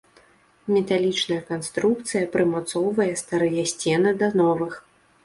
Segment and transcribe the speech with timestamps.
[0.75, 4.73] Металічная канструкцыя прымацоўвае старыя сцены да новых.